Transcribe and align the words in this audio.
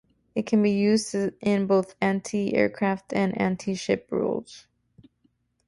It 0.33 0.47
can 0.47 0.63
be 0.63 0.71
used 0.71 1.13
in 1.13 1.67
both 1.67 1.93
anti-aircraft 2.01 3.13
and 3.13 3.39
anti-ship 3.39 4.07
roles. 4.09 4.65